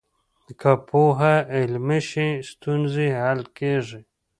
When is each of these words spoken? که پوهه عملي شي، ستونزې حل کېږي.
که 0.59 0.71
پوهه 0.87 1.35
عملي 1.57 1.99
شي، 2.09 2.29
ستونزې 2.51 3.07
حل 3.21 3.41
کېږي. 3.57 4.01